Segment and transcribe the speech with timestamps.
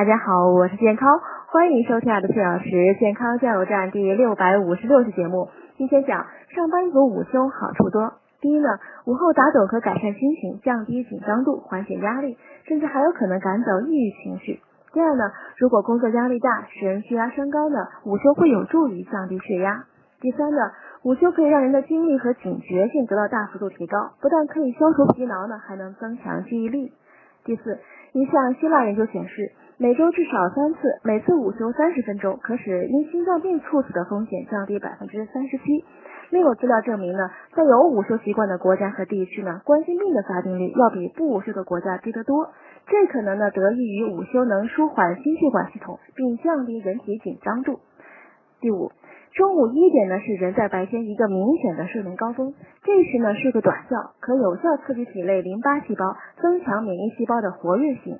[0.00, 5.50] 大家好，我是健康，欢迎收听我的四小时健康加油站第六百五十六期节目。
[5.76, 6.24] 今天讲
[6.56, 8.14] 上班族午休好处多。
[8.40, 8.66] 第一呢，
[9.04, 14.62] 午后打盹可改善心情，降低紧张度，缓解压力，甚至还有可能赶走抑郁情绪。
[14.94, 15.24] 第二呢，
[15.58, 17.76] 如果工作压力大，使人血压升高呢，
[18.06, 19.84] 午休会有助于降低血压。
[20.22, 20.72] 第三呢，
[21.02, 26.90] 午休可以让人的精力和警觉性得到大幅度提高，不但可以消除疲劳呢，还能增强记忆力。
[27.44, 27.78] 第四，
[28.12, 29.52] 一项希腊研究显示，
[29.82, 35.64] 每周至少三次，每次午休三十分钟，可使因心脏病猝死的风险降低百分之三十七。
[36.28, 42.50] 另有资料证明呢，在有午休习惯的国家和地区呢，冠心病的发病率要比不午休的国家低得多。
[42.88, 47.80] 这可能呢得益于午休能舒缓心血管系统，并降低人体紧张度。
[48.60, 48.92] 第五。
[49.32, 52.52] 中午一点呢是人在白天一个明显的睡眠高峰，
[52.84, 58.18] 这时呢睡个短觉可有效刺激体内淋巴细胞，增强免疫细胞的活跃性。